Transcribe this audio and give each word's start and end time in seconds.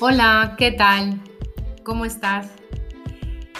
Hola, 0.00 0.54
¿qué 0.56 0.70
tal? 0.70 1.20
¿Cómo 1.82 2.04
estás? 2.04 2.52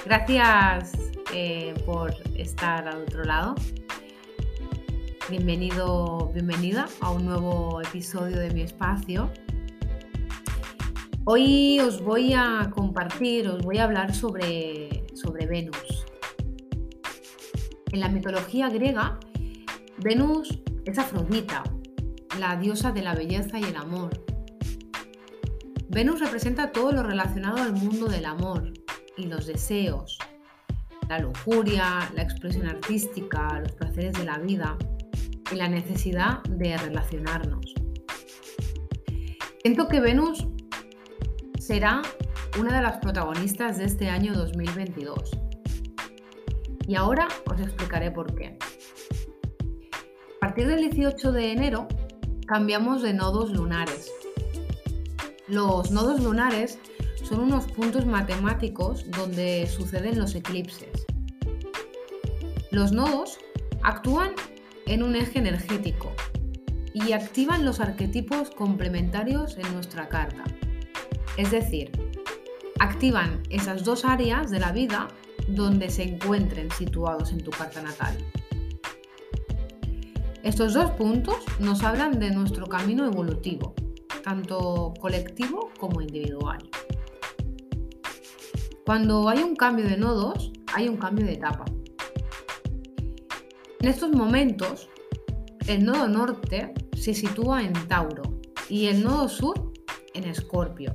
Gracias 0.04 0.92
eh, 1.34 1.74
por 1.84 2.14
estar 2.36 2.86
al 2.86 3.02
otro 3.02 3.24
lado. 3.24 3.56
Bienvenido, 5.29 6.30
bienvenida 6.32 6.88
a 7.00 7.11
un 7.11 7.24
nuevo 7.24 7.80
episodio 7.80 8.38
de 8.38 8.50
mi 8.50 8.61
espacio. 8.61 9.32
Hoy 11.24 11.80
os 11.80 12.00
voy 12.04 12.34
a 12.34 12.70
compartir, 12.73 13.48
os 13.48 13.64
voy 13.64 13.79
a 13.79 13.84
hablar 13.84 14.14
sobre, 14.14 15.07
sobre 15.14 15.45
Venus. 15.46 16.07
En 17.91 17.98
la 17.98 18.09
mitología 18.09 18.68
griega, 18.68 19.18
Venus 19.96 20.57
es 20.84 20.98
Afrodita, 21.00 21.64
la 22.39 22.54
diosa 22.54 22.93
de 22.93 23.02
la 23.02 23.16
belleza 23.16 23.58
y 23.58 23.64
el 23.64 23.75
amor 23.75 24.28
Venus 25.90 26.20
representa 26.20 26.70
todo 26.70 26.92
lo 26.92 27.02
relacionado 27.02 27.62
al 27.62 27.72
mundo 27.72 28.08
del 28.08 28.26
amor 28.26 28.74
y 29.16 29.24
los 29.24 29.46
deseos, 29.46 30.18
la 31.08 31.18
lujuria, 31.18 32.11
la 32.14 32.22
expresión 32.22 32.66
artística, 32.66 33.58
los 33.61 33.72
placeres 33.72 34.12
de 34.12 34.24
la 34.27 34.36
vida 34.38 34.77
y 35.50 35.55
la 35.55 35.66
necesidad 35.66 36.42
de 36.42 36.77
relacionarnos. 36.77 37.72
Siento 39.62 39.88
que 39.88 40.00
Venus 40.00 40.47
será 41.58 42.02
una 42.61 42.77
de 42.77 42.83
las 42.83 42.98
protagonistas 42.98 43.78
de 43.78 43.86
este 43.86 44.11
año 44.11 44.34
2022. 44.34 45.30
Y 46.86 46.97
ahora 46.97 47.28
os 47.50 47.61
explicaré 47.61 48.11
por 48.11 48.34
qué. 48.34 48.58
A 50.36 50.41
partir 50.41 50.66
del 50.66 50.91
18 50.91 51.33
de 51.33 51.52
enero 51.52 51.89
cambiamos 52.47 53.00
de 53.00 53.14
nodos 53.14 53.50
lunares 53.52 54.12
los 55.49 55.91
nodos 55.91 56.21
lunares 56.21 56.79
son 57.23 57.41
unos 57.41 57.67
puntos 57.67 58.07
matemáticos 58.07 59.11
donde 59.11 59.67
suceden 59.67 60.19
los 60.19 60.35
eclipses. 60.35 61.07
Los 62.71 62.93
nodos 62.93 63.39
actúan 63.83 64.33
en 64.87 65.03
un 65.03 65.17
eje 65.17 65.39
energético 65.39 66.13
y 66.93 67.13
activan 67.13 67.65
los 67.65 67.81
arquetipos 67.81 68.51
complementarios 68.51 69.57
en 69.57 69.73
nuestra 69.73 70.09
carta. 70.09 70.45
Es 71.37 71.51
decir, 71.51 71.91
activan 72.79 73.43
esas 73.51 73.85
dos 73.85 74.05
áreas 74.05 74.51
de 74.51 74.61
la 74.61 74.73
vida 74.73 75.09
donde 75.49 75.89
se 75.89 76.03
encuentren 76.03 76.71
situados 76.71 77.33
en 77.33 77.43
tu 77.43 77.51
carta 77.51 77.81
natal. 77.81 78.17
Estos 80.43 80.75
dos 80.75 80.91
puntos 80.93 81.37
nos 81.59 81.83
hablan 81.83 82.19
de 82.19 82.31
nuestro 82.31 82.67
camino 82.67 83.07
evolutivo, 83.07 83.75
tanto 84.29 84.93
colectivo 85.01 85.71
como 85.81 86.03
individual. 86.03 86.59
Cuando 88.85 89.27
hay 89.27 89.43
un 89.43 89.57
cambio 89.57 89.89
de 89.89 89.97
nodos, 89.97 90.53
hay 90.75 90.87
un 90.87 90.98
cambio 90.98 91.25
de 91.25 91.33
etapa. 91.33 91.65
En 93.81 93.89
estos 93.89 94.11
momentos, 94.11 94.91
el 95.67 95.83
nodo 95.83 96.09
norte 96.09 96.75
se 96.95 97.15
sitúa 97.15 97.62
en 97.62 97.73
Tauro 97.89 98.39
y 98.69 98.89
el 98.89 99.03
nodo 99.03 99.31
sur 99.31 99.73
en 100.12 100.25
Escorpio. 100.25 100.95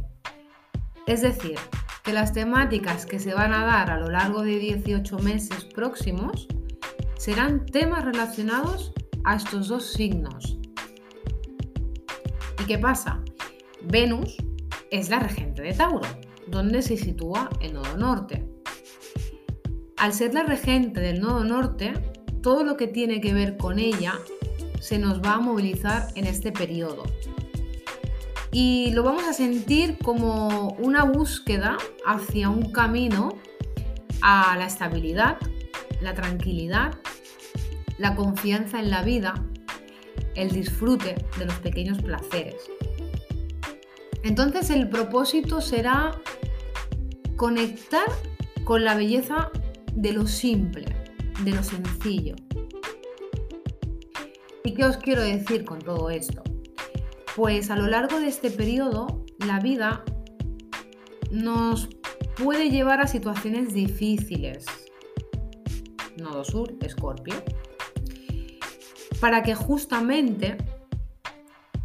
Es 1.08 1.24
decir, 1.24 1.58
que 2.04 2.14
las 2.14 2.34
temáticas 2.34 3.08
que 3.08 3.18
se 3.18 3.34
van 3.34 3.52
a 3.52 3.66
dar 3.66 3.90
a 3.90 3.98
lo 3.98 4.12
largo 4.12 4.44
de 4.44 4.60
18 4.60 5.18
meses 5.20 5.66
próximos 5.66 6.48
serán 7.18 7.66
temas 7.66 8.06
relacionados 8.06 8.94
a 9.24 9.38
estos 9.38 9.70
dos 9.70 9.92
signos. 9.92 10.60
¿Y 12.64 12.66
qué 12.66 12.78
pasa? 12.78 13.20
Venus 13.82 14.38
es 14.90 15.10
la 15.10 15.20
regente 15.20 15.62
de 15.62 15.74
Tauro, 15.74 16.08
donde 16.48 16.82
se 16.82 16.96
sitúa 16.96 17.50
el 17.60 17.74
nodo 17.74 17.98
norte. 17.98 18.48
Al 19.98 20.14
ser 20.14 20.34
la 20.34 20.44
regente 20.44 21.02
del 21.02 21.20
nodo 21.20 21.44
norte, 21.44 21.92
todo 22.42 22.64
lo 22.64 22.78
que 22.78 22.88
tiene 22.88 23.20
que 23.20 23.34
ver 23.34 23.58
con 23.58 23.80
ella 23.80 24.18
se 24.80 24.98
nos 24.98 25.22
va 25.22 25.34
a 25.34 25.40
movilizar 25.42 26.08
en 26.16 26.26
este 26.26 26.54
periodo. 26.54 27.04
Y 28.54 28.92
lo 28.94 29.04
vamos 29.04 29.26
a 29.28 29.34
sentir 29.34 29.98
como 29.98 30.70
una 30.80 31.04
búsqueda 31.04 31.76
hacia 32.06 32.48
un 32.48 32.72
camino 32.72 33.40
a 34.22 34.56
la 34.58 34.68
estabilidad, 34.68 35.38
la 36.00 36.14
tranquilidad, 36.14 36.94
la 37.98 38.16
confianza 38.16 38.80
en 38.80 38.90
la 38.90 39.04
vida, 39.04 39.34
el 40.36 40.50
disfrute 40.50 41.16
de 41.38 41.46
los 41.46 41.56
pequeños 41.56 42.02
placeres. 42.02 42.70
Entonces 44.24 44.70
el 44.70 44.90
propósito 44.90 45.62
será 45.62 46.20
conectar 47.36 48.08
con 48.64 48.84
la 48.84 48.96
belleza 48.96 49.52
de 49.94 50.14
lo 50.14 50.26
simple, 50.28 50.86
de 51.44 51.52
lo 51.52 51.64
sencillo. 51.64 52.36
¿Y 54.64 54.74
qué 54.74 54.86
os 54.86 54.98
quiero 54.98 55.22
decir 55.22 55.66
con 55.66 55.80
todo 55.80 56.10
esto? 56.10 56.42
Pues 57.36 57.70
a 57.70 57.76
lo 57.76 57.88
largo 57.88 58.20
de 58.20 58.28
este 58.28 58.50
periodo 58.50 59.26
la 59.40 59.60
vida 59.60 60.04
nos 61.32 61.90
puede 62.38 62.70
llevar 62.70 63.02
a 63.02 63.08
situaciones 63.08 63.74
difíciles. 63.74 64.66
Nodo 66.18 66.44
Sur, 66.44 66.74
Escorpio. 66.82 67.36
Para 69.24 69.42
que 69.42 69.56
justamente 69.56 70.58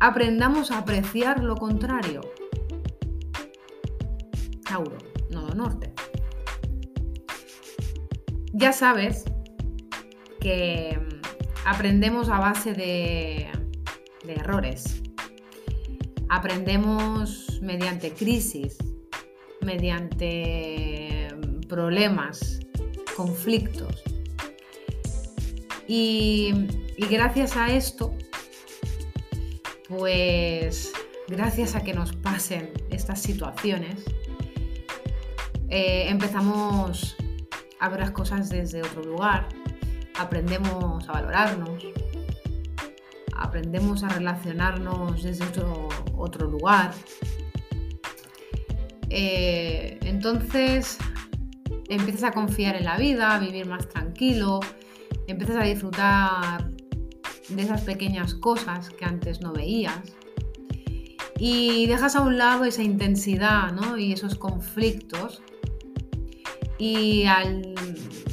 aprendamos 0.01 0.73
a 0.73 0.79
apreciar 0.79 1.41
lo 1.41 1.55
contrario. 1.55 2.21
Tauro, 4.65 4.99
nodo 5.31 5.55
norte. 5.55 5.93
Ya 8.53 8.73
sabes 8.73 9.25
que 10.41 10.99
mm, 10.99 11.69
aprendemos 11.69 12.29
a 12.29 12.41
base 12.41 12.73
de, 12.73 13.47
de 14.25 14.33
errores. 14.33 15.01
Aprendemos 16.29 17.61
mediante 17.63 18.15
crisis, 18.15 18.79
mediante 19.61 21.29
mm, 21.37 21.69
problemas, 21.69 22.59
conflictos. 23.15 24.03
Y, 25.87 26.53
y 26.99 27.07
gracias 27.07 27.57
a 27.57 27.73
esto 27.73 28.15
pues 29.89 30.93
gracias 31.29 31.75
a 31.75 31.83
que 31.83 31.95
nos 31.95 32.15
pasen 32.15 32.73
estas 32.91 33.21
situaciones, 33.21 34.05
eh, 35.71 36.07
empezamos 36.09 37.17
a 37.81 37.89
ver 37.89 38.01
las 38.01 38.11
cosas 38.11 38.51
desde 38.51 38.83
otro 38.83 39.03
lugar, 39.03 39.49
aprendemos 40.19 41.09
a 41.09 41.13
valorarnos, 41.13 41.83
aprendemos 43.35 44.05
a 44.05 44.09
relacionarnos 44.09 45.23
desde 45.23 45.45
otro, 46.17 46.47
lugar. 46.47 46.93
Eh, 49.11 49.99
entonces 50.03 50.99
empiezas 51.89 52.25
a 52.25 52.33
confiar 52.33 52.77
en 52.77 52.85
la 52.85 52.99
vida, 52.99 53.35
a 53.35 53.39
vivir 53.39 53.67
más 53.67 53.89
tranquilo, 53.89 54.61
empiezas 55.27 55.57
a 55.57 55.65
disfrutar 55.65 56.78
de 57.49 57.63
esas 57.63 57.83
pequeñas 57.83 58.35
cosas 58.35 58.91
que 58.91 59.05
antes 59.05 59.41
no 59.41 59.53
veías. 59.53 60.01
Y 61.39 61.87
dejas 61.87 62.17
a 62.17 62.21
un 62.23 62.37
lado 62.37 62.65
esa 62.65 62.83
intensidad 62.83 63.73
y 63.97 64.13
esos 64.13 64.35
conflictos 64.35 65.41
y 66.79 67.25
al, 67.27 67.75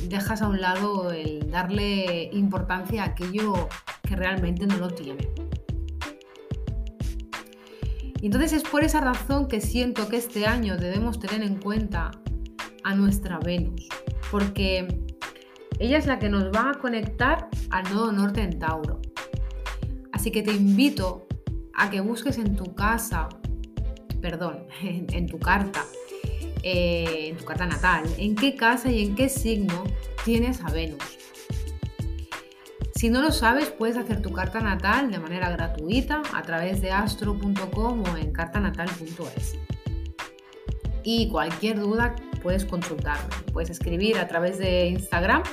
dejas 0.08 0.42
a 0.42 0.48
un 0.48 0.62
lado 0.62 1.12
el 1.12 1.50
darle 1.52 2.30
importancia 2.32 3.04
a 3.04 3.08
aquello 3.08 3.70
que 4.08 4.16
realmente 4.16 4.66
no 4.68 4.78
lo 4.78 4.90
tiene. 4.90 5.28
entonces 8.22 8.54
es 8.54 8.64
por 8.64 8.84
esa 8.84 9.02
razón 9.02 9.48
que 9.48 9.62
siento 9.62 10.10
que 10.10 10.18
este 10.18 10.48
año 10.48 10.78
debemos 10.78 11.20
tener 11.20 11.44
en 11.44 11.58
cuenta 11.58 12.10
a 12.84 12.96
nuestra 12.96 13.38
Venus, 13.38 13.88
porque 14.32 15.06
ella 15.78 16.00
es 16.00 16.08
la 16.08 16.18
que 16.18 16.30
nos 16.30 16.46
va 16.46 16.72
a 16.72 16.74
conectar 16.74 17.50
al 17.70 17.84
nodo 17.94 18.12
norte 18.12 18.42
en 18.42 18.58
Tauro. 18.58 19.00
Así 20.16 20.32
que 20.32 20.42
te 20.42 20.54
invito 20.54 21.28
a 21.74 21.90
que 21.90 22.00
busques 22.00 22.38
en 22.38 22.56
tu 22.56 22.74
casa, 22.74 23.28
perdón, 24.22 24.66
en, 24.82 25.28
tu 25.28 25.38
carta, 25.40 25.84
eh, 26.64 27.28
en 27.32 27.38
tu 27.38 27.44
carta 27.44 27.66
natal, 27.66 28.06
en 28.18 28.34
qué 28.34 28.56
casa 28.56 28.90
y 28.90 29.04
en 29.04 29.16
qué 29.16 29.28
signo 29.28 29.84
tienes 30.24 30.62
a 30.62 30.72
Venus. 30.72 31.04
Si 32.96 33.10
no 33.10 33.22
lo 33.22 33.34
sabes, 33.34 33.72
puedes 33.72 33.98
hacer 33.98 34.22
tu 34.22 34.32
carta 34.32 34.62
natal 34.62 35.12
de 35.12 35.20
manera 35.20 35.50
gratuita 35.50 36.22
a 36.34 36.42
través 36.44 36.80
de 36.80 36.92
astro.com 36.92 38.04
o 38.10 38.18
en 38.18 38.32
cartanatal.es. 38.32 39.58
Y 41.04 41.28
cualquier 41.28 41.82
duda 41.82 42.16
puedes 42.42 42.64
consultarme. 42.64 43.36
Puedes 43.52 43.70
escribir 43.70 44.18
a 44.18 44.30
través 44.30 44.58
de 44.60 44.88
Instagram 44.88 45.44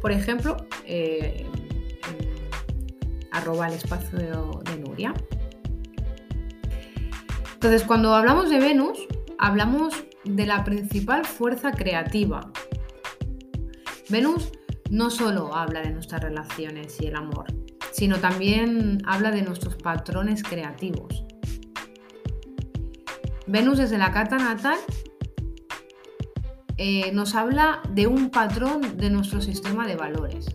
por 0.00 0.12
ejemplo, 0.12 0.56
eh, 0.86 1.46
arroba 3.32 3.68
el 3.68 3.74
espacio 3.74 4.18
de, 4.18 4.78
Nuria. 4.78 5.14
Entonces, 7.54 7.84
cuando 7.84 8.14
hablamos 8.14 8.50
de 8.50 8.58
Venus, 8.58 8.98
hablamos 9.38 9.94
de 10.24 10.46
la 10.46 10.64
principal 10.64 11.24
fuerza 11.24 11.72
creativa. 11.72 12.52
Venus 14.08 14.50
no 14.90 15.10
solo 15.10 15.54
habla 15.54 15.82
de 15.82 15.90
nuestras 15.90 16.22
relaciones 16.22 17.00
y 17.00 17.06
el 17.06 17.16
amor, 17.16 17.46
sino 17.92 18.18
también 18.18 19.02
habla 19.06 19.30
de 19.30 19.42
nuestros 19.42 19.76
patrones 19.76 20.42
creativos. 20.42 21.24
Venus 23.46 23.78
desde 23.78 23.98
la 23.98 24.12
carta 24.12 24.38
natal 24.38 24.78
eh, 26.82 27.12
nos 27.12 27.34
habla 27.34 27.82
de 27.90 28.06
un 28.06 28.30
patrón 28.30 28.96
de 28.96 29.10
nuestro 29.10 29.42
sistema 29.42 29.86
de 29.86 29.96
valores, 29.96 30.46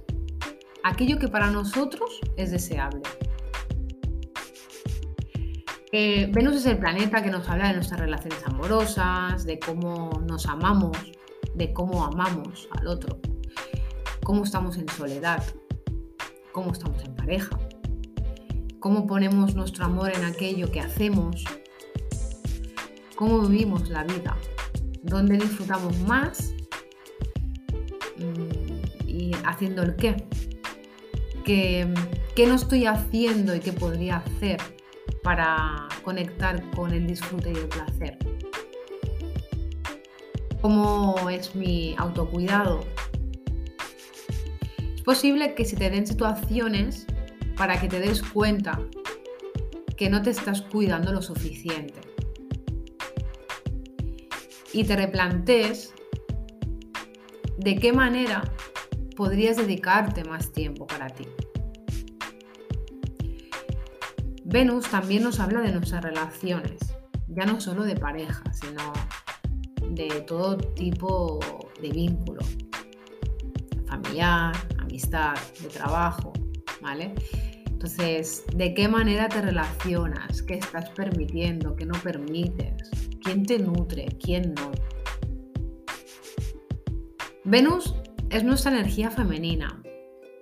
aquello 0.85 1.17
que 1.17 1.27
para 1.27 1.49
nosotros 1.49 2.21
es 2.37 2.51
deseable. 2.51 3.01
Eh, 5.91 6.29
Venus 6.31 6.57
es 6.57 6.65
el 6.67 6.77
planeta 6.77 7.23
que 7.23 7.31
nos 7.31 7.49
habla 7.49 7.69
de 7.69 7.73
nuestras 7.73 7.99
relaciones 7.99 8.45
amorosas, 8.45 9.45
de 9.45 9.57
cómo 9.57 10.21
nos 10.27 10.45
amamos, 10.45 10.97
de 11.55 11.73
cómo 11.73 12.05
amamos 12.05 12.67
al 12.71 12.87
otro, 12.87 13.17
cómo 14.23 14.43
estamos 14.43 14.77
en 14.77 14.87
soledad, 14.89 15.43
cómo 16.51 16.71
estamos 16.71 17.03
en 17.03 17.15
pareja, 17.15 17.57
cómo 18.79 19.07
ponemos 19.07 19.55
nuestro 19.55 19.85
amor 19.85 20.11
en 20.13 20.23
aquello 20.23 20.71
que 20.71 20.81
hacemos, 20.81 21.45
cómo 23.15 23.39
vivimos 23.47 23.89
la 23.89 24.03
vida, 24.03 24.37
dónde 25.01 25.37
disfrutamos 25.37 25.97
más 26.01 26.53
mm, 28.17 29.07
y 29.07 29.31
haciendo 29.45 29.81
el 29.81 29.95
qué. 29.95 30.27
¿Qué, 31.45 31.87
qué 32.35 32.47
no 32.47 32.55
estoy 32.55 32.87
haciendo 32.87 33.55
y 33.55 33.59
qué 33.59 33.71
podría 33.71 34.17
hacer 34.17 34.57
para 35.21 35.87
conectar 36.03 36.71
con 36.71 36.91
el 36.91 37.05
disfrute 37.05 37.51
y 37.51 37.55
el 37.55 37.67
placer? 37.67 38.17
¿Cómo 40.61 41.29
es 41.29 41.55
mi 41.55 41.95
autocuidado? 41.99 42.83
Es 44.95 45.03
posible 45.03 45.53
que 45.53 45.65
se 45.65 45.75
te 45.75 45.91
den 45.91 46.07
situaciones 46.07 47.05
para 47.55 47.79
que 47.79 47.87
te 47.87 47.99
des 47.99 48.23
cuenta 48.23 48.79
que 49.95 50.09
no 50.09 50.23
te 50.23 50.31
estás 50.31 50.63
cuidando 50.63 51.13
lo 51.13 51.21
suficiente 51.21 52.01
y 54.73 54.83
te 54.83 54.95
replantees 54.95 55.93
de 57.57 57.75
qué 57.75 57.93
manera 57.93 58.43
podrías 59.15 59.57
dedicarte 59.57 60.23
más 60.23 60.51
tiempo 60.51 60.85
para 60.85 61.07
ti. 61.07 61.27
Venus 64.43 64.89
también 64.89 65.23
nos 65.23 65.39
habla 65.39 65.61
de 65.61 65.71
nuestras 65.71 66.03
relaciones, 66.03 66.79
ya 67.27 67.45
no 67.45 67.59
solo 67.59 67.83
de 67.83 67.95
pareja, 67.95 68.43
sino 68.53 68.93
de 69.89 70.07
todo 70.21 70.57
tipo 70.57 71.39
de 71.81 71.89
vínculo, 71.89 72.41
familiar, 73.87 74.55
amistad, 74.77 75.35
de 75.61 75.69
trabajo, 75.69 76.31
¿vale? 76.81 77.15
Entonces, 77.65 78.43
¿de 78.55 78.73
qué 78.73 78.87
manera 78.87 79.27
te 79.27 79.41
relacionas? 79.41 80.41
¿Qué 80.43 80.55
estás 80.55 80.89
permitiendo? 80.91 81.75
¿Qué 81.75 81.85
no 81.85 81.93
permites? 81.99 82.91
quién 83.25 83.43
te 83.43 83.57
nutre, 83.57 84.05
quién 84.23 84.53
no. 84.53 84.71
Venus 87.43 87.95
es 88.29 88.43
nuestra 88.43 88.71
energía 88.71 89.11
femenina 89.11 89.81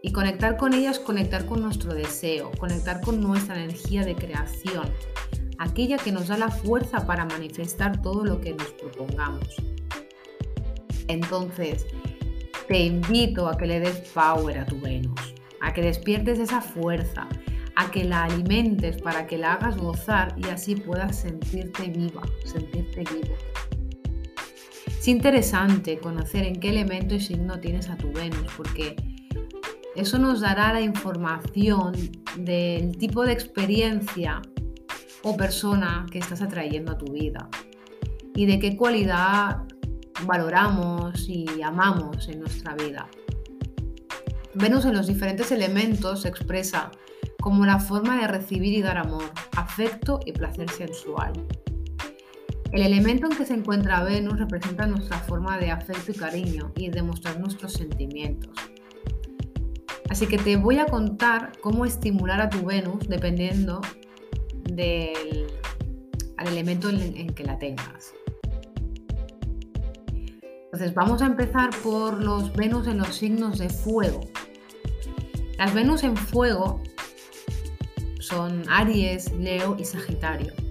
y 0.02 0.12
conectar 0.12 0.58
con 0.58 0.74
ella 0.74 0.92
es 0.92 1.00
conectar 1.00 1.46
con 1.46 1.62
nuestro 1.62 1.94
deseo, 1.94 2.52
conectar 2.58 3.02
con 3.02 3.22
nuestra 3.22 3.56
energía 3.56 4.04
de 4.04 4.16
creación, 4.16 4.90
aquella 5.58 5.98
que 5.98 6.12
nos 6.12 6.28
da 6.28 6.38
la 6.38 6.50
fuerza 6.50 7.06
para 7.06 7.26
manifestar 7.26 8.02
todo 8.02 8.26
lo 8.26 8.42
que 8.42 8.54
nos 8.54 8.68
propongamos. 8.74 9.48
Entonces, 11.08 11.86
te 12.68 12.80
invito 12.80 13.48
a 13.48 13.58
que 13.58 13.66
le 13.66 13.80
des 13.80 14.00
power 14.14 14.60
a 14.60 14.66
tu 14.66 14.80
Venus, 14.80 15.34
a 15.62 15.74
que 15.74 15.82
despiertes 15.82 16.40
esa 16.40 16.62
fuerza, 16.62 17.28
a 17.76 17.92
que 17.92 18.04
la 18.04 18.26
alimentes 18.26 19.02
para 19.02 19.26
que 19.26 19.38
la 19.38 19.54
hagas 19.54 19.78
gozar 19.78 20.36
y 20.38 20.46
así 20.46 20.76
puedas 20.76 21.20
sentirte 21.20 21.88
viva, 21.88 22.24
sentirte 22.46 23.04
vivo. 23.14 23.36
Es 25.04 25.10
interesante 25.10 26.00
conocer 26.00 26.46
en 26.46 26.62
qué 26.62 26.70
elemento 26.70 27.14
y 27.14 27.20
signo 27.20 27.60
tienes 27.60 27.90
a 27.90 27.98
tu 27.98 28.10
Venus, 28.14 28.48
porque 28.56 28.96
eso 29.98 30.18
nos 30.18 30.40
dará 30.40 30.72
la 30.72 30.80
información 30.80 31.92
del 32.38 32.98
tipo 32.98 33.26
de 33.26 33.34
experiencia 33.34 34.42
o 35.22 35.36
persona 35.36 36.06
que 36.10 36.20
estás 36.20 36.42
atrayendo 36.42 36.94
a 36.94 36.98
tu 36.98 37.12
vida 37.12 37.50
y 38.34 38.46
de 38.46 38.60
qué 38.60 38.78
cualidad 38.78 39.64
valoramos 40.26 41.28
y 41.28 41.62
amamos 41.62 42.30
en 42.30 42.40
nuestra 42.40 42.74
vida. 42.74 43.10
Venus 44.54 44.86
en 44.86 44.94
los 44.94 45.08
diferentes 45.08 45.52
elementos 45.52 46.22
se 46.22 46.30
expresa 46.30 46.92
como 47.42 47.66
la 47.66 47.80
forma 47.80 48.22
de 48.22 48.28
recibir 48.30 48.72
y 48.72 48.82
dar 48.82 49.00
amor, 49.00 49.30
afecto 49.58 50.22
y 50.26 50.32
placer 50.32 50.70
sensual. 50.70 51.34
El 52.74 52.82
elemento 52.82 53.28
en 53.28 53.38
que 53.38 53.46
se 53.46 53.54
encuentra 53.54 54.04
Venus 54.04 54.40
representa 54.40 54.88
nuestra 54.88 55.20
forma 55.20 55.60
de 55.60 55.70
afecto 55.70 56.12
y 56.12 56.16
cariño 56.16 56.72
y 56.76 56.90
demostrar 56.90 57.40
nuestros 57.40 57.74
sentimientos. 57.74 58.50
Así 60.10 60.26
que 60.26 60.40
te 60.40 60.58
voy 60.58 60.80
a 60.80 60.88
contar 60.88 61.52
cómo 61.62 61.86
estimular 61.86 62.42
a 62.42 62.50
tu 62.50 62.66
Venus 62.66 63.08
dependiendo 63.08 63.80
del 64.64 65.46
elemento 66.40 66.90
en 66.90 67.28
que 67.36 67.44
la 67.44 67.60
tengas. 67.60 68.16
Entonces 70.66 70.96
vamos 70.96 71.22
a 71.22 71.28
empezar 71.28 71.70
por 71.84 72.24
los 72.24 72.54
Venus 72.54 72.88
en 72.88 72.98
los 72.98 73.16
signos 73.16 73.60
de 73.60 73.70
fuego. 73.70 74.22
Las 75.60 75.76
Venus 75.76 76.02
en 76.02 76.18
fuego 76.18 76.82
son 78.20 78.64
Aries, 78.68 79.32
Leo 79.34 79.76
y 79.78 79.86
Sagitario. 79.86 80.63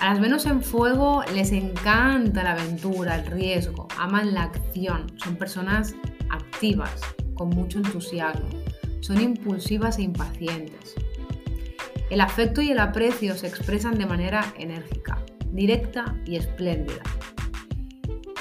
A 0.00 0.10
las 0.10 0.20
Venus 0.20 0.44
en 0.44 0.62
fuego 0.62 1.24
les 1.34 1.52
encanta 1.52 2.42
la 2.42 2.52
aventura, 2.52 3.16
el 3.16 3.26
riesgo, 3.26 3.88
aman 3.98 4.34
la 4.34 4.42
acción, 4.42 5.06
son 5.16 5.36
personas 5.36 5.94
activas, 6.30 7.00
con 7.34 7.48
mucho 7.48 7.78
entusiasmo, 7.78 8.48
son 9.00 9.20
impulsivas 9.22 9.98
e 9.98 10.02
impacientes. 10.02 10.94
El 12.10 12.20
afecto 12.20 12.60
y 12.60 12.70
el 12.70 12.78
aprecio 12.78 13.34
se 13.36 13.46
expresan 13.46 13.98
de 13.98 14.04
manera 14.04 14.52
enérgica, 14.58 15.24
directa 15.50 16.14
y 16.26 16.36
espléndida. 16.36 17.02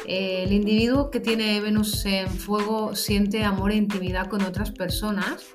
El 0.06 0.52
individuo 0.52 1.10
que 1.10 1.22
tiene 1.22 1.62
Venus 1.62 2.06
en 2.06 2.28
fuego 2.28 2.96
siente 2.96 3.46
amor 3.46 3.72
e 3.72 3.76
intimidad 3.76 4.28
con 4.28 4.44
otras 4.44 4.72
personas 4.72 5.48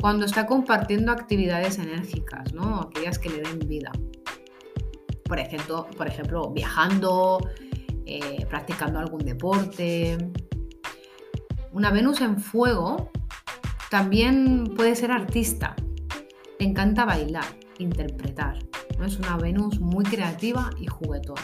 cuando 0.00 0.26
está 0.26 0.46
compartiendo 0.46 1.10
actividades 1.10 1.78
enérgicas, 1.78 2.54
¿no? 2.54 2.80
aquellas 2.80 3.18
que 3.18 3.30
le 3.30 3.42
den 3.42 3.58
vida. 3.58 3.90
Por 5.24 5.38
ejemplo, 5.38 5.86
por 5.96 6.06
ejemplo 6.06 6.50
viajando, 6.50 7.38
eh, 8.06 8.46
practicando 8.48 8.98
algún 8.98 9.24
deporte. 9.24 10.18
Una 11.72 11.90
Venus 11.90 12.20
en 12.20 12.38
fuego 12.38 13.10
también 13.90 14.72
puede 14.76 14.94
ser 14.96 15.10
artista. 15.10 15.74
Le 16.58 16.66
encanta 16.66 17.04
bailar, 17.04 17.44
interpretar. 17.78 18.58
Es 19.04 19.18
una 19.18 19.36
Venus 19.36 19.80
muy 19.80 20.04
creativa 20.04 20.70
y 20.78 20.86
juguetona. 20.86 21.42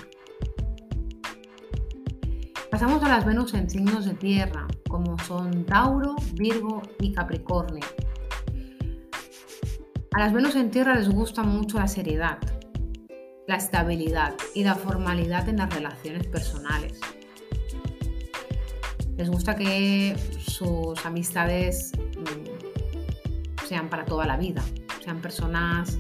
Pasamos 2.71 3.03
a 3.03 3.09
las 3.09 3.25
Venus 3.25 3.53
en 3.55 3.69
signos 3.69 4.05
de 4.05 4.15
tierra, 4.15 4.67
como 4.89 5.19
son 5.19 5.65
Tauro, 5.65 6.15
Virgo 6.35 6.83
y 7.01 7.13
Capricornio. 7.13 7.85
A 10.13 10.21
las 10.21 10.33
Venus 10.33 10.55
en 10.57 10.71
Tierra 10.71 10.95
les 10.95 11.09
gusta 11.09 11.43
mucho 11.43 11.79
la 11.79 11.89
seriedad, 11.89 12.39
la 13.51 13.57
estabilidad 13.57 14.37
y 14.55 14.63
la 14.63 14.77
formalidad 14.77 15.49
en 15.49 15.57
las 15.57 15.75
relaciones 15.75 16.25
personales. 16.29 17.01
Les 19.17 19.29
gusta 19.29 19.57
que 19.57 20.17
sus 20.39 21.05
amistades 21.05 21.91
mm, 22.17 23.67
sean 23.67 23.89
para 23.91 24.05
toda 24.05 24.25
la 24.25 24.37
vida, 24.37 24.63
sean 25.05 25.21
personas 25.21 25.99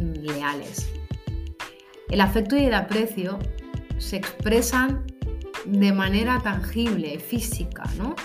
mm, 0.00 0.14
leales. 0.14 0.88
El 2.08 2.20
afecto 2.20 2.56
y 2.56 2.64
el 2.64 2.74
aprecio 2.74 3.38
se 3.98 4.16
expresan 4.16 5.06
de 5.64 5.92
manera 5.92 6.40
tangible, 6.42 7.20
física, 7.20 7.84
¿no? 7.96 8.16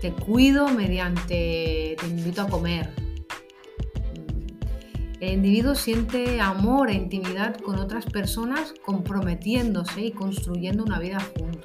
Te 0.00 0.12
cuido 0.12 0.68
mediante 0.68 1.94
te 2.00 2.06
invito 2.06 2.40
a 2.40 2.48
comer, 2.48 2.88
el 5.20 5.34
individuo 5.34 5.74
siente 5.74 6.40
amor 6.40 6.90
e 6.90 6.94
intimidad 6.94 7.56
con 7.56 7.78
otras 7.78 8.04
personas 8.06 8.74
comprometiéndose 8.84 10.06
y 10.06 10.12
construyendo 10.12 10.84
una 10.84 10.98
vida 10.98 11.18
juntos. 11.20 11.64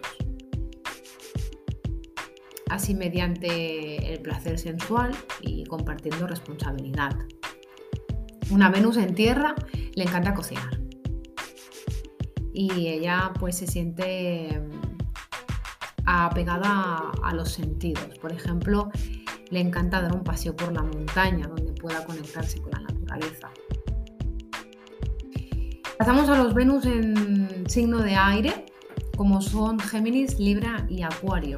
Así 2.70 2.94
mediante 2.94 4.14
el 4.14 4.22
placer 4.22 4.60
sensual 4.60 5.12
y 5.42 5.64
compartiendo 5.66 6.28
responsabilidad. 6.28 7.16
una 8.52 8.70
Venus 8.70 8.98
en 8.98 9.16
tierra 9.16 9.56
le 9.96 10.04
encanta 10.04 10.34
cocinar. 10.34 10.80
Y 12.54 12.88
ella 12.88 13.32
pues 13.40 13.58
se 13.58 13.68
siente 13.68 14.60
mm, 14.60 15.00
apegada 16.06 17.12
a 17.24 17.34
los 17.34 17.52
sentidos. 17.52 18.18
Por 18.20 18.32
ejemplo, 18.32 18.90
le 19.50 19.60
encanta 19.60 20.02
dar 20.02 20.14
un 20.14 20.24
paseo 20.24 20.56
por 20.56 20.72
la 20.72 20.84
montaña 20.84 21.48
donde 21.48 21.74
pueda 21.74 22.06
conectarse 22.06 22.62
con 22.62 22.79
Pasamos 25.98 26.30
a 26.30 26.42
los 26.42 26.54
Venus 26.54 26.86
en 26.86 27.70
signo 27.70 28.00
de 28.00 28.16
aire, 28.16 28.66
como 29.18 29.42
son 29.42 29.80
Géminis, 29.80 30.40
Libra 30.40 30.86
y 30.90 31.04
Acuario. 31.04 31.58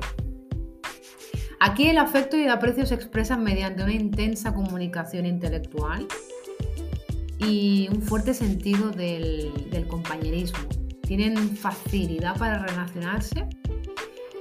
Aquí 1.60 1.88
el 1.88 2.00
afecto 2.00 2.38
y 2.38 2.42
el 2.42 2.50
aprecio 2.50 2.88
se 2.88 2.96
expresan 2.96 3.44
mediante 3.44 3.84
una 3.84 3.94
intensa 3.94 4.52
comunicación 4.52 5.28
intelectual 5.28 6.08
y 7.38 7.88
un 7.92 8.02
fuerte 8.02 8.34
sentido 8.34 8.90
del, 8.90 9.54
compañerismo. 9.88 10.60
Tienen 11.04 11.38
facilidad 11.56 12.36
para 12.38 12.66
relacionarse 12.66 13.48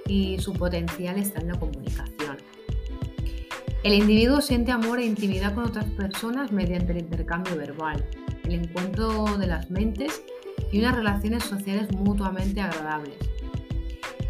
y 0.07 0.39
su 0.39 0.55
potencial 0.55 1.19
está 1.19 1.41
en 1.41 1.49
la 1.49 1.59
comunicación. 1.59 2.20
El 3.83 3.95
individuo 3.95 4.43
siente 4.43 4.73
amor 4.73 4.99
e 4.99 5.07
intimidad 5.07 5.55
con 5.55 5.65
otras 5.65 5.87
personas 5.87 6.53
mediante 6.53 6.93
el 6.93 6.99
intercambio 6.99 7.57
verbal, 7.57 8.05
el 8.45 8.53
encuentro 8.53 9.39
de 9.39 9.47
las 9.47 9.71
mentes 9.71 10.23
y 10.71 10.81
unas 10.81 10.97
relaciones 10.97 11.45
sociales 11.45 11.91
mutuamente 11.93 12.61
agradables. 12.61 13.17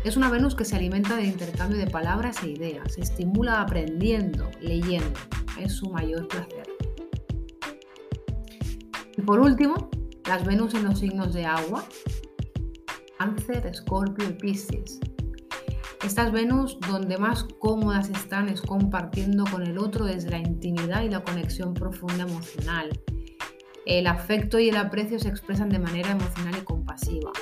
Es 0.05 0.17
una 0.17 0.31
Venus 0.31 0.55
que 0.55 0.65
se 0.65 0.77
alimenta 0.77 1.17
del 1.17 1.27
intercambio 1.27 1.79
de 1.79 1.89
palabras 1.89 2.45
e 2.45 2.51
ideas, 2.51 2.95
se 2.95 3.01
estimula 3.01 3.61
aprendiendo, 3.61 4.49
leyendo. 4.61 5.19
Es 5.61 5.73
su 5.73 5.91
mayor 5.91 6.29
placer. 6.29 6.69
Y 9.19 9.23
por 9.23 9.41
último, 9.41 9.91
las 10.29 10.47
Venus 10.47 10.75
en 10.75 10.85
los 10.85 11.01
signos 11.01 11.35
de 11.35 11.45
agua, 11.45 11.85
Cáncer, 13.19 13.67
Escorpio 13.67 14.29
y 14.29 14.33
Piscis. 14.33 15.01
Estas 16.03 16.33
Venus 16.33 16.79
donde 16.89 17.19
más 17.19 17.45
cómodas 17.59 18.09
están 18.09 18.49
es 18.49 18.63
compartiendo 18.63 19.45
con 19.45 19.63
el 19.63 19.79
otro 19.79 20.07
desde 20.07 20.31
la 20.31 20.39
intimidad 20.39 21.03
y 21.03 21.11
la 21.11 21.23
conexión 21.23 21.75
profunda 21.75 22.25
emocional. 22.25 22.91
El 23.87 24.07
afecto 24.07 24.59
y 24.59 24.69
el 24.69 24.77
aprecio 24.77 25.19
se 25.19 25.29
expresan 25.29 25.69
de 25.69 25.79
manera 25.79 26.11
emocional 26.11 26.55
y 26.59 26.65
compasiva 26.65 27.33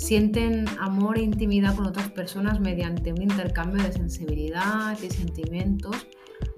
sienten 0.00 0.66
amor 0.80 1.18
e 1.18 1.22
intimidad 1.22 1.76
con 1.76 1.86
otras 1.86 2.10
personas 2.10 2.58
mediante 2.58 3.12
un 3.12 3.20
intercambio 3.20 3.82
de 3.82 3.92
sensibilidad 3.92 4.98
y 5.00 5.10
sentimientos 5.10 6.06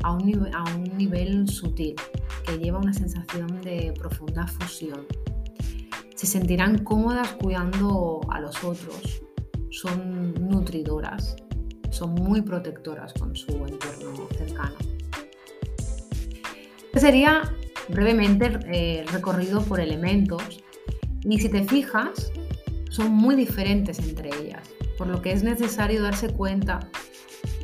a 0.05 0.13
un, 0.13 0.97
nivel, 0.97 1.49
sutil, 1.49 1.97
que 2.45 2.59
lleva 2.59 2.79
una 2.79 2.93
sensación 2.93 3.61
de 3.61 3.93
profunda 3.99 4.47
fusión. 4.47 5.07
Se 6.15 6.27
sentirán 6.27 6.85
cómodas 6.85 7.33
cuidando 7.33 8.21
a 8.31 8.41
los 8.41 8.63
otros, 8.63 9.22
son 9.73 10.35
nutridoras, 10.35 11.35
son 11.91 12.15
muy 12.15 12.43
protectoras 12.43 13.13
con 13.15 13.35
su 13.35 13.51
entorno 13.67 14.29
cercano. 14.37 14.77
Este 16.85 17.01
sería 17.01 17.43
brevemente 17.89 18.59
eh, 18.67 19.05
recorrido 19.11 19.63
por 19.63 19.81
elementos 19.81 20.63
y 21.25 21.39
si 21.39 21.49
te 21.49 21.65
fijas, 21.65 22.31
son 22.91 23.13
muy 23.13 23.35
diferentes 23.35 23.99
entre 23.99 24.29
ellas, 24.29 24.69
por 24.99 25.07
lo 25.07 25.23
que 25.23 25.33
es 25.33 25.43
necesario 25.43 26.03
darse 26.03 26.29
cuenta 26.29 26.81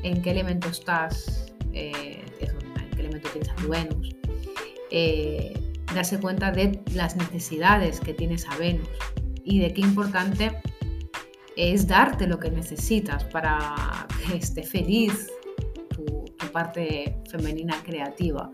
en 0.02 0.22
qué 0.22 0.30
elemento 0.30 0.68
estás, 0.68 1.52
eh, 1.74 2.24
en 2.40 2.90
qué 2.90 3.00
elemento 3.00 3.28
tu 3.60 3.68
Venus, 3.68 4.16
eh, 4.90 5.52
darse 5.94 6.18
cuenta 6.18 6.50
de 6.52 6.80
las 6.94 7.16
necesidades 7.16 8.00
que 8.00 8.14
tienes 8.14 8.46
a 8.48 8.56
Venus 8.56 8.88
y 9.44 9.58
de 9.58 9.74
qué 9.74 9.82
importante 9.82 10.52
es 11.58 11.86
darte 11.86 12.26
lo 12.26 12.38
que 12.38 12.50
necesitas 12.50 13.24
para 13.24 14.06
que 14.26 14.36
esté 14.36 14.62
feliz 14.62 15.28
tu, 15.90 16.24
parte 16.52 17.20
femenina 17.30 17.82
creativa, 17.82 18.50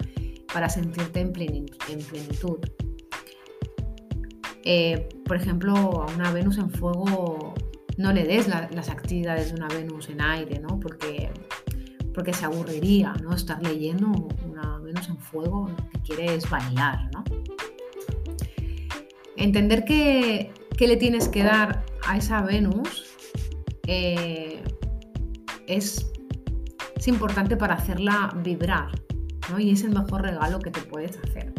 para 0.52 0.68
sentirte 0.68 1.20
en 1.20 1.32
plenitud. 1.32 2.58
Eh, 4.64 5.08
por 5.26 5.36
ejemplo, 5.36 5.74
a 5.74 6.06
una 6.14 6.32
Venus 6.32 6.56
en 6.56 6.70
fuego 6.70 7.54
no 7.98 8.12
le 8.12 8.24
des 8.24 8.48
las 8.48 8.88
actividades 8.88 9.50
de 9.50 9.56
una 9.56 9.68
Venus 9.68 10.08
en 10.08 10.22
aire, 10.22 10.58
¿no? 10.58 10.80
Porque, 10.80 11.30
porque 12.14 12.32
se 12.32 12.46
aburriría, 12.46 13.12
¿no? 13.22 13.34
Estar 13.34 13.62
leyendo 13.62 14.08
una 14.48 14.78
Venus 14.78 15.08
en 15.08 15.18
fuego 15.18 15.70
que 15.92 16.00
quiere 16.00 16.34
es 16.34 16.48
bailar, 16.48 17.10
¿no? 17.12 17.24
Entender 19.36 19.84
que, 19.84 20.50
le 20.78 20.96
tienes 20.96 21.28
que 21.28 21.42
dar 21.42 21.84
a 22.06 22.16
esa 22.16 22.42
Venus 22.42 23.04
eh, 23.86 24.62
es, 25.66 26.10
es 26.96 27.08
importante 27.08 27.56
para 27.56 27.74
hacerla 27.74 28.34
vibrar, 28.42 28.90
¿no? 29.50 29.58
Y 29.58 29.70
es 29.70 29.84
el 29.84 29.90
mejor 29.90 30.22
regalo 30.22 30.58
que 30.58 30.70
te 30.70 30.80
puedes 30.80 31.18
hacer. 31.18 31.52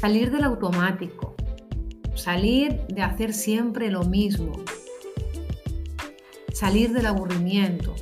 Salir 0.00 0.30
del 0.30 0.44
automático, 0.44 1.34
salir 2.14 2.80
de 2.88 3.02
hacer 3.02 3.32
siempre 3.34 3.90
lo 3.90 4.04
mismo, 4.04 4.52
salir 6.52 6.92
del 6.92 7.06
aburrimiento. 7.06 7.94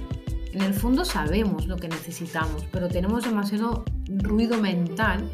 En 0.53 0.63
el 0.63 0.75
fondo 0.75 1.05
sabemos 1.05 1.67
lo 1.67 1.77
que 1.77 1.89
necesitamos, 1.89 2.65
pero 2.71 2.89
tenemos 2.89 3.25
demasiado 3.25 3.85
ruido 4.09 4.59
mental 4.61 5.31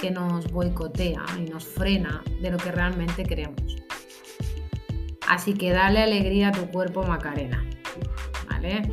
que 0.00 0.10
nos 0.10 0.50
boicotea 0.50 1.24
y 1.38 1.50
nos 1.50 1.64
frena 1.64 2.22
de 2.40 2.50
lo 2.50 2.58
que 2.58 2.70
realmente 2.70 3.24
queremos. 3.24 3.76
Así 5.28 5.52
que 5.52 5.70
dale 5.70 6.02
alegría 6.02 6.48
a 6.48 6.52
tu 6.52 6.66
cuerpo, 6.70 7.02
Macarena. 7.02 7.62
¿Vale? 8.50 8.90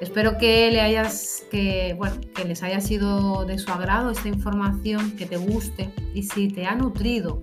Espero 0.00 0.38
que, 0.38 0.70
le 0.72 0.80
hayas, 0.80 1.44
que, 1.50 1.94
bueno, 1.98 2.16
que 2.34 2.44
les 2.44 2.62
haya 2.62 2.80
sido 2.80 3.44
de 3.44 3.58
su 3.58 3.70
agrado 3.70 4.10
esta 4.10 4.28
información, 4.28 5.12
que 5.12 5.26
te 5.26 5.36
guste 5.36 5.92
y 6.14 6.22
si 6.22 6.48
te 6.48 6.66
ha 6.66 6.74
nutrido 6.74 7.42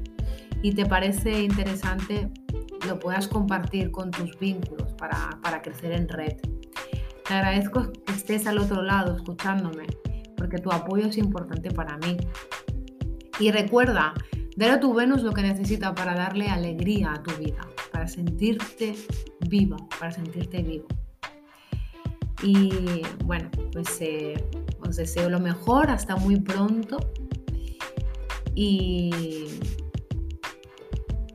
y 0.63 0.73
te 0.73 0.85
parece 0.85 1.43
interesante, 1.43 2.29
lo 2.87 2.99
puedas 2.99 3.27
compartir 3.27 3.91
con 3.91 4.09
tus 4.09 4.37
vínculos 4.39 4.91
para, 4.93 5.39
para 5.43 5.61
crecer 5.61 5.91
en 5.91 6.09
red. 6.09 6.33
Te 7.27 7.33
agradezco 7.35 7.91
que 7.91 8.11
estés 8.11 8.47
al 8.47 8.57
otro 8.57 8.81
lado 8.81 9.15
escuchándome, 9.15 9.85
porque 10.35 10.57
tu 10.57 10.71
apoyo 10.71 11.07
es 11.07 11.17
importante 11.17 11.69
para 11.69 11.97
mí. 11.97 12.17
Y 13.39 13.51
recuerda, 13.51 14.13
dale 14.57 14.73
a 14.73 14.79
tu 14.79 14.93
Venus 14.93 15.21
lo 15.21 15.31
que 15.31 15.43
necesita 15.43 15.93
para 15.93 16.15
darle 16.15 16.49
alegría 16.49 17.13
a 17.13 17.23
tu 17.23 17.31
vida, 17.37 17.61
para 18.01 18.09
sentirte 18.09 18.95
viva, 19.47 19.77
para 19.99 20.11
sentirte 20.11 20.63
vivo. 20.63 20.87
Y 22.41 23.03
bueno, 23.25 23.51
pues 23.71 24.01
eh, 24.01 24.43
os 24.79 24.95
deseo 24.95 25.29
lo 25.29 25.39
mejor, 25.39 25.91
hasta 25.91 26.15
muy 26.15 26.39
pronto. 26.39 26.97
Y 28.55 29.45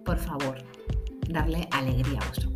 por 0.05 0.19
favor, 0.19 0.59
darle 1.29 1.69
alegría 1.71 2.19
a 2.19 2.27
vuestro 2.27 2.51